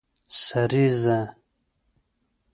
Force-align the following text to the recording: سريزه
سريزه 0.45 1.19